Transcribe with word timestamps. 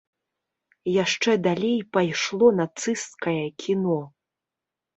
Яшчэ 1.03 1.35
далей 1.49 1.77
пайшло 1.99 2.47
нацысцкае 2.63 3.39
кіно. 3.65 4.01